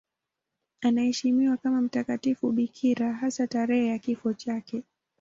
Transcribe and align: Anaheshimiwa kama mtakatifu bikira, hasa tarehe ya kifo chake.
Anaheshimiwa 0.81 1.57
kama 1.57 1.81
mtakatifu 1.81 2.51
bikira, 2.51 3.13
hasa 3.13 3.47
tarehe 3.47 3.87
ya 3.87 3.99
kifo 3.99 4.33
chake. 4.33 4.83